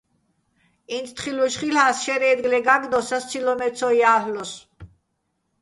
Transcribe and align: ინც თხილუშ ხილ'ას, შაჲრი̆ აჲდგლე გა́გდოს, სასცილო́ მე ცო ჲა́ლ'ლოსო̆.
ინც 0.95 1.07
თხილუშ 1.19 1.53
ხილ'ას, 1.59 1.97
შაჲრი̆ 2.03 2.29
აჲდგლე 2.31 2.59
გა́გდოს, 2.67 3.05
სასცილო́ 3.09 3.57
მე 3.59 3.67
ცო 3.77 3.89
ჲა́ლ'ლოსო̆. 3.99 4.59